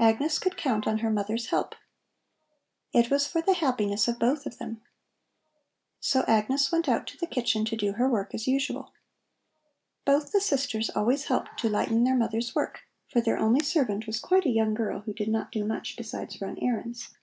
Agnes 0.00 0.40
could 0.40 0.56
count 0.56 0.84
on 0.84 0.98
her 0.98 1.10
mother's 1.12 1.50
help. 1.50 1.76
It 2.92 3.08
was 3.08 3.28
for 3.28 3.40
the 3.40 3.54
happiness 3.54 4.08
of 4.08 4.18
both 4.18 4.46
of 4.46 4.58
them. 4.58 4.82
So 6.00 6.24
Agnes 6.26 6.72
went 6.72 6.88
out 6.88 7.06
to 7.06 7.16
the 7.16 7.28
kitchen 7.28 7.64
to 7.66 7.76
do 7.76 7.92
her 7.92 8.08
work 8.08 8.34
as 8.34 8.48
usual. 8.48 8.92
Both 10.04 10.32
the 10.32 10.40
sisters 10.40 10.90
always 10.90 11.26
helped 11.26 11.56
to 11.60 11.68
lighten 11.68 12.02
their 12.02 12.16
mother's 12.16 12.52
work, 12.56 12.80
for 13.12 13.20
their 13.20 13.38
only 13.38 13.62
servant 13.64 14.08
was 14.08 14.18
quite 14.18 14.44
a 14.44 14.50
young 14.50 14.74
girl, 14.74 15.02
who 15.02 15.12
did 15.14 15.28
not 15.28 15.52
do 15.52 15.64
much 15.64 15.96
besides 15.96 16.40
run 16.40 16.58
errands. 16.60 17.14